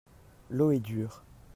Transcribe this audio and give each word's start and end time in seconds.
L'eau 0.49 0.71
est 0.71 0.79
dure. 0.79 1.21